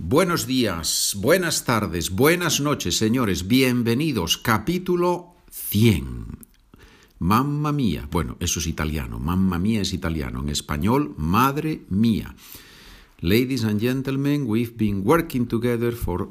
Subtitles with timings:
[0.00, 3.48] Buenos días, buenas tardes, buenas noches, señores.
[3.48, 4.38] Bienvenidos.
[4.38, 6.38] Capítulo 100.
[7.18, 8.06] Mamma mía.
[8.08, 9.18] Bueno, eso es italiano.
[9.18, 10.40] Mamma mía es italiano.
[10.40, 12.36] En español, madre mía.
[13.20, 16.28] Ladies and gentlemen, we've been working together for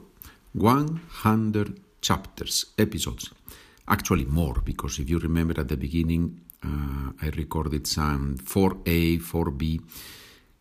[0.54, 3.32] 100 chapters, episodes.
[3.86, 9.82] Actually, more, because if you remember at the beginning, uh, I recorded some 4A, 4B.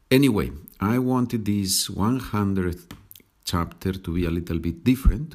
[0.08, 2.92] Anyway, I wanted this 100th
[3.44, 5.34] chapter to be a little bit different.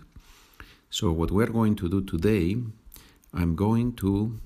[0.89, 2.55] So, what we're going to do today,
[3.34, 4.39] I'm going to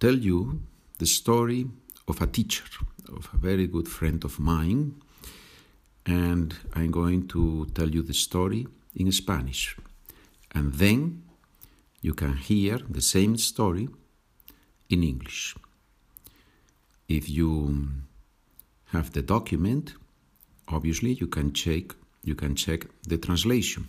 [0.00, 0.62] tell you
[0.98, 1.66] the story
[2.08, 2.64] of a teacher,
[3.14, 4.94] of a very good friend of mine,
[6.06, 8.66] and I'm going to tell you the story
[8.96, 9.76] in Spanish.
[10.52, 11.22] And then
[12.00, 13.90] you can hear the same story
[14.88, 15.54] in English.
[17.08, 17.90] If you
[18.92, 19.94] have the document,
[20.68, 23.86] obviously you can check you can check the translation.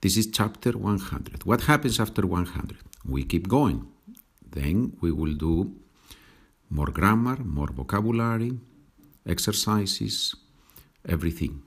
[0.00, 1.44] This is chapter 100.
[1.44, 2.76] What happens after 100?
[3.08, 3.86] We keep going.
[4.50, 5.72] Then we will do
[6.70, 8.58] more grammar, more vocabulary,
[9.26, 10.34] exercises,
[11.08, 11.62] everything.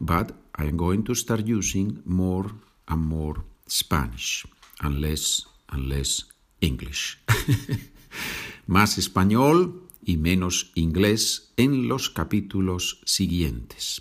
[0.00, 2.50] But I am going to start using more
[2.86, 4.46] and more Spanish
[4.80, 6.24] and less and less
[6.60, 7.18] English.
[8.66, 14.00] Más español y menos inglés en los capítulos siguientes.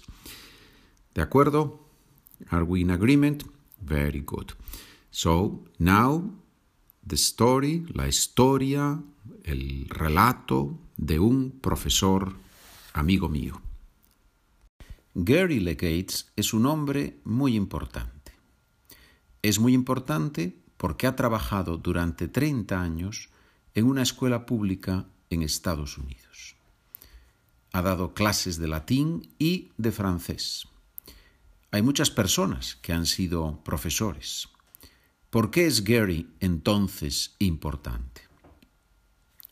[1.13, 1.85] ¿De acuerdo?
[2.49, 3.43] Are we in agreement?
[3.81, 4.51] Very good.
[5.11, 6.33] So, now
[7.05, 9.03] the story, la historia,
[9.43, 12.37] el relato de un profesor
[12.93, 13.61] amigo mío.
[15.13, 18.31] Gary Legates es un hombre muy importante.
[19.41, 23.27] Es muy importante porque ha trabajado durante 30 años
[23.73, 26.55] en una escuela pública en Estados Unidos.
[27.73, 30.67] Ha dado clases de latín y de francés.
[31.71, 34.47] Hay muchas personas que han sido profesores.
[35.29, 38.21] ¿Por qué es Gary entonces importante?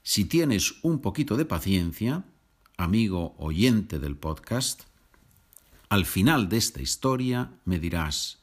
[0.02, 2.24] Si tienes un poquito de paciencia,
[2.78, 4.84] amigo oyente del podcast,
[5.90, 8.40] al final de esta historia me dirás,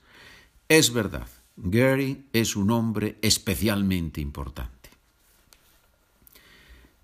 [0.69, 4.82] es verdad, Gary es un hombre especialmente importante.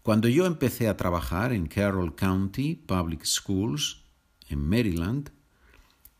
[0.08, 4.04] Cuando yo empecé a trabajar en Carroll County Public Schools,
[4.48, 5.28] en Maryland,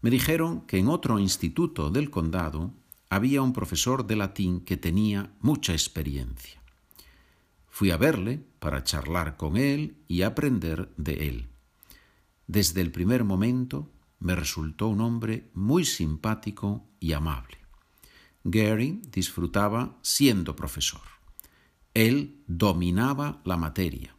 [0.02, 2.74] me dijeron que en otro instituto del condado
[3.08, 6.60] había un profesor de latín que tenía mucha experiencia.
[7.66, 11.48] Fui a verle para charlar con él y aprender de él.
[12.46, 13.90] Desde el primer momento
[14.20, 17.56] me resultó un hombre muy simpático y amable.
[18.44, 21.17] Gary disfrutaba siendo profesor.
[21.98, 24.14] Él dominaba la materia,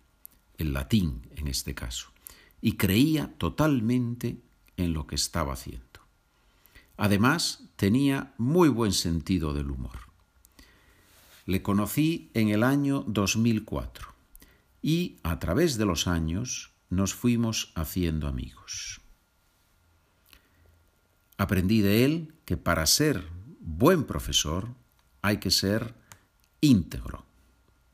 [0.58, 2.12] el latín en este caso,
[2.60, 4.42] y creía totalmente
[4.76, 6.02] en lo que estaba haciendo.
[6.98, 9.98] Además, tenía muy buen sentido del humor.
[11.46, 14.10] Le conocí en el año 2004
[14.82, 19.00] y a través de los años nos fuimos haciendo amigos.
[21.38, 23.26] Aprendí de él que para ser
[23.62, 24.68] buen profesor
[25.22, 25.96] hay que ser
[26.60, 27.29] íntegro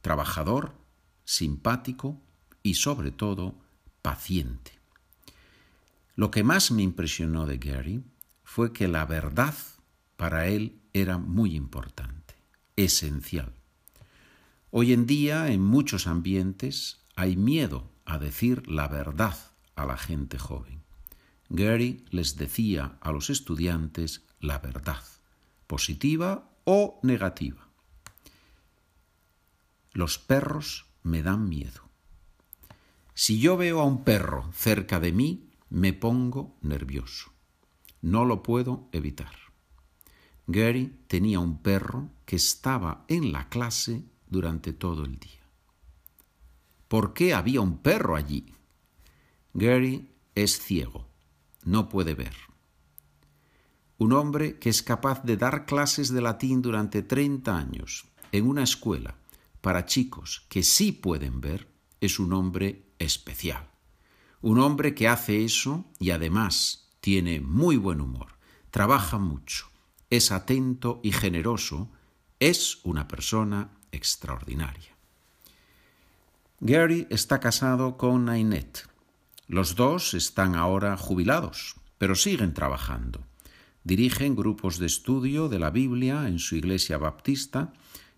[0.05, 0.75] trabajador,
[1.23, 2.21] simpático
[2.61, 3.55] y sobre todo
[4.03, 4.73] paciente.
[6.15, 8.03] Lo que más me impresionó de Gary
[8.43, 9.55] fue que la verdad
[10.15, 12.35] para él era muy importante,
[12.75, 13.51] esencial.
[14.69, 19.35] Hoy en día en muchos ambientes hay miedo a decir la verdad
[19.75, 20.83] a la gente joven.
[21.49, 25.01] Gary les decía a los estudiantes la verdad,
[25.65, 27.64] positiva o negativa.
[29.95, 31.89] Los perros me dan miedo.
[33.13, 37.31] Si yo veo a un perro cerca de mí, me pongo nervioso.
[38.01, 39.33] No lo puedo evitar.
[40.47, 45.47] Gary tenía un perro que estaba en la clase durante todo el día.
[46.89, 48.53] ¿Por qué había un perro allí?
[49.53, 51.07] Gary es ciego,
[51.63, 52.35] no puede ver.
[53.97, 58.63] Un hombre que es capaz de dar clases de latín durante 30 años en una
[58.63, 59.15] escuela
[59.65, 61.67] para chicos que sí pueden ver
[61.99, 63.71] es un hombre especial.
[64.41, 68.37] Un hombre que hace eso y además tiene muy buen humor,
[68.69, 69.71] trabaja mucho,
[70.11, 71.91] es atento y generoso,
[72.39, 74.95] es una persona extraordinaria.
[76.59, 78.87] Gary está casado con Ainette.
[79.47, 83.25] Los dos están ahora jubilados, pero siguen trabajando.
[83.83, 87.73] Dirigen grupos de estudio de la Biblia en su iglesia baptista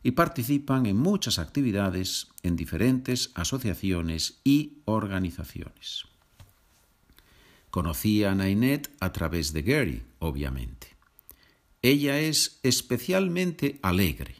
[0.07, 6.06] y participan en muchas actividades en diferentes asociaciones y organizaciones.
[7.71, 10.95] Conocí a Nainet a través de Gary, obviamente.
[11.81, 14.36] Ella es especialmente alegre,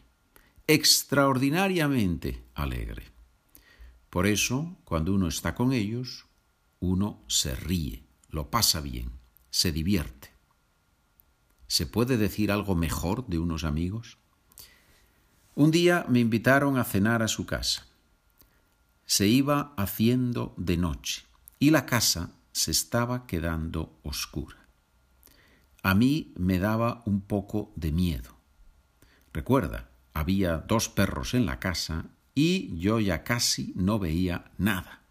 [0.66, 3.02] extraordinariamente alegre.
[4.08, 6.24] Por eso, cuando uno está con ellos,
[6.80, 9.10] uno se ríe, lo pasa bien,
[9.50, 10.30] se divierte.
[11.66, 14.16] ¿Se puede decir algo mejor de unos amigos?
[15.58, 17.84] Un día me invitaron a cenar a su casa.
[19.06, 21.24] Se iba haciendo de noche
[21.58, 24.68] y la casa se estaba quedando oscura.
[25.82, 28.36] A mí me daba un poco de miedo.
[29.32, 32.04] Recuerda, había dos perros en la casa
[32.36, 35.02] y yo ya casi no veía nada.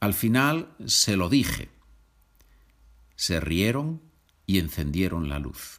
[0.00, 1.70] Al final se lo dije.
[3.14, 4.02] Se rieron
[4.46, 5.78] y encendieron la luz.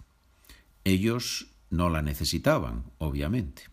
[0.86, 3.64] Ellos no la necesitaban, obviamente.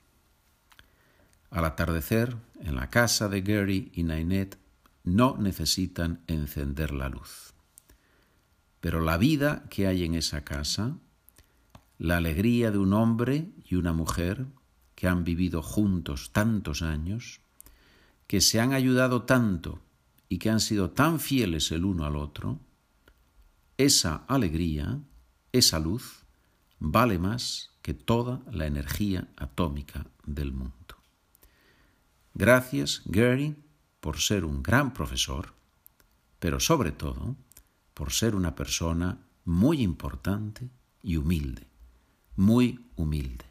[1.51, 4.59] Al atardecer, en la casa de Gary y Nainet,
[5.05, 7.55] no necesitan encender la luz.
[8.81, 10.97] Pero la vida que hay en esa casa,
[11.99, 14.47] la alegría de un hombre y una mujer
[14.95, 17.41] que han vivido juntos tantos años,
[18.27, 19.81] que se han ayudado tanto
[20.29, 22.59] y que han sido tan fieles el uno al otro,
[23.79, 24.99] esa alegría,
[25.53, 26.25] esa luz,
[26.79, 30.97] vale más que toda la energía atómica del mundo.
[32.35, 33.55] Gracias, Gary,
[34.01, 35.55] por ser un gran profesor,
[36.41, 37.37] pero sobre todo
[37.95, 40.69] por ser una persona muy importante
[41.01, 41.69] y humilde,
[42.35, 43.45] muy humilde.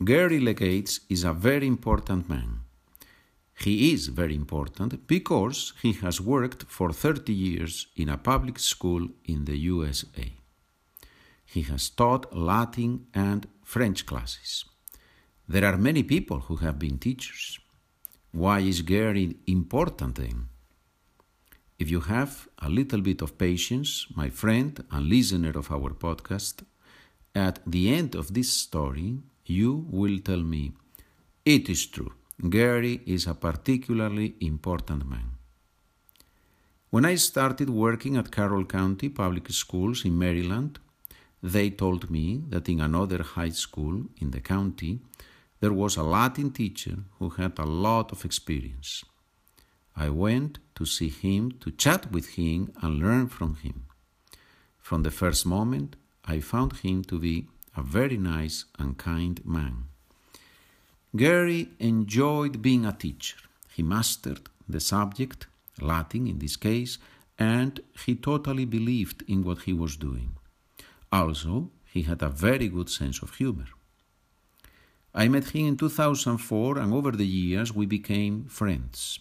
[0.00, 2.64] Gary Legates is a very important man.
[3.64, 9.10] He is very important because he has worked for 30 years in a public school
[9.22, 10.45] in the USA.
[11.46, 14.64] He has taught Latin and French classes.
[15.48, 17.58] There are many people who have been teachers.
[18.32, 20.48] Why is Gary important then?
[21.78, 26.64] If you have a little bit of patience, my friend and listener of our podcast,
[27.34, 30.72] at the end of this story, you will tell me,
[31.44, 32.12] it is true,
[32.48, 35.30] Gary is a particularly important man.
[36.90, 40.78] When I started working at Carroll County Public Schools in Maryland,
[41.42, 45.00] they told me that in another high school in the county,
[45.60, 49.04] there was a Latin teacher who had a lot of experience.
[49.96, 53.86] I went to see him, to chat with him, and learn from him.
[54.78, 59.84] From the first moment, I found him to be a very nice and kind man.
[61.14, 63.38] Gary enjoyed being a teacher.
[63.74, 65.46] He mastered the subject,
[65.80, 66.98] Latin in this case,
[67.38, 70.36] and he totally believed in what he was doing.
[71.16, 73.68] Also, he had a very good sense of humor.
[75.14, 79.20] I met him in 2004, and over the years we became friends.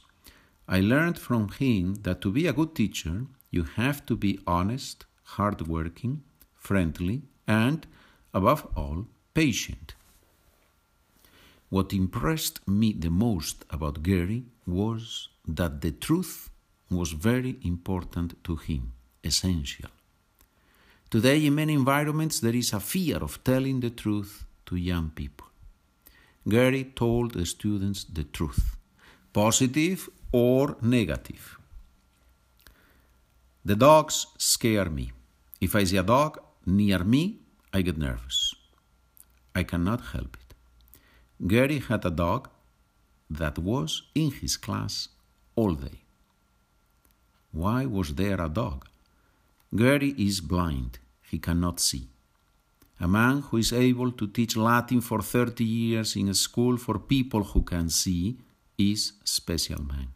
[0.68, 3.18] I learned from him that to be a good teacher,
[3.50, 5.06] you have to be honest,
[5.38, 6.24] hardworking,
[6.68, 7.88] friendly, and,
[8.34, 9.96] above all, patient.
[11.70, 16.50] What impressed me the most about Gary was that the truth
[16.90, 18.92] was very important to him,
[19.24, 19.92] essential.
[21.10, 25.48] Today, in many environments, there is a fear of telling the truth to young people.
[26.48, 28.76] Gary told the students the truth,
[29.34, 31.58] positive or negative.
[33.64, 35.12] The dogs scare me.
[35.62, 37.40] If I see a dog near me,
[37.74, 38.54] I get nervous.
[39.56, 40.56] I cannot help it.
[41.48, 42.50] Gary had a dog
[43.30, 45.10] that was in his class
[45.56, 46.02] all day.
[47.52, 48.88] Why was there a dog?
[49.76, 52.08] Gary is blind, he cannot see.
[53.00, 56.98] A man who is able to teach Latin for 30 years in a school for
[56.98, 58.38] people who can see
[58.78, 60.08] is a special man.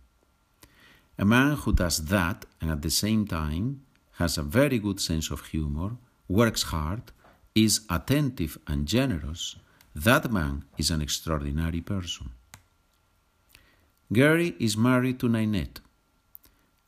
[1.17, 3.81] A man who does that and at the same time
[4.13, 5.97] has a very good sense of humor,
[6.29, 7.11] works hard,
[7.53, 9.57] is attentive and generous,
[9.93, 12.29] that man is an extraordinary person.
[14.13, 15.81] Gary is married to Ninette.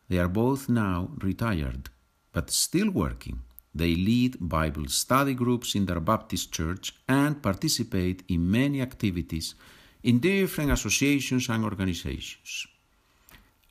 [0.08, 1.90] They are both now retired,
[2.33, 3.41] but still working
[3.73, 9.55] they lead Bible study groups in their Baptist church and participate in many activities
[10.03, 12.67] in different associations and organizations.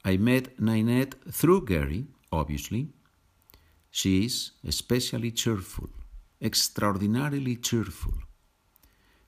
[0.04, 2.88] I met Ninette through Gary, obviously.
[3.90, 5.90] She is especially cheerful,
[6.40, 8.14] extraordinarily cheerful.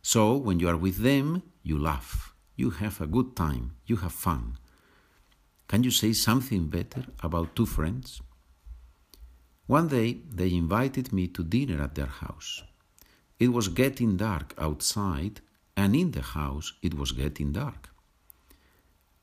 [0.00, 4.12] So when you are with them, you laugh, you have a good time, you have
[4.12, 4.56] fun.
[5.68, 8.22] Can you say something better about two friends?
[9.78, 12.62] One day they invited me to dinner at their house.
[13.38, 15.40] It was getting dark outside,
[15.74, 17.88] and in the house it was getting dark.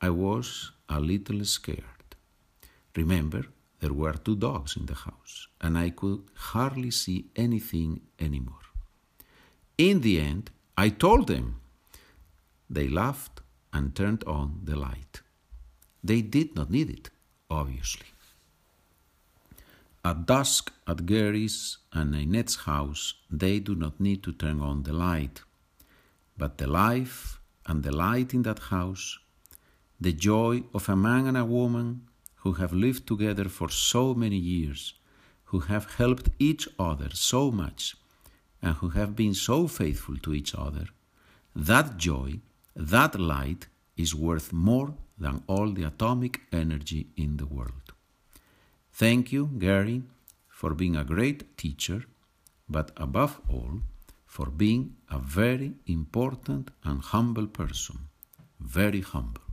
[0.00, 2.08] I was a little scared.
[2.96, 3.42] Remember,
[3.78, 8.66] there were two dogs in the house, and I could hardly see anything anymore.
[9.78, 11.60] In the end, I told them.
[12.68, 13.40] They laughed
[13.72, 15.14] and turned on the light.
[16.02, 17.06] They did not need it,
[17.48, 18.10] obviously.
[20.10, 24.92] At dusk at Gary's and Inette's house, they do not need to turn on the
[24.92, 25.36] light.
[26.36, 29.20] But the life and the light in that house,
[30.00, 32.08] the joy of a man and a woman
[32.42, 34.94] who have lived together for so many years,
[35.50, 37.94] who have helped each other so much,
[38.60, 40.86] and who have been so faithful to each other,
[41.54, 42.40] that joy,
[42.74, 47.92] that light is worth more than all the atomic energy in the world.
[48.92, 50.02] Thank you, Gary,
[50.48, 52.04] for being a great teacher,
[52.68, 53.80] but above all,
[54.26, 58.08] for being a very important and humble person.
[58.60, 59.49] Very humble.